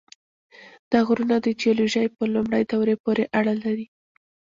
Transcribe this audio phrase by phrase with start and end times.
[0.91, 3.85] دا غرونه د جیولوژۍ په لومړۍ دورې پورې اړه لري.